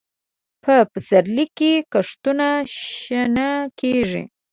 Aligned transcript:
په 0.63 0.75
پسرلي 0.91 1.45
کې 1.57 1.73
کښتونه 1.91 2.47
شنه 2.85 3.49
کېږي. 3.79 4.23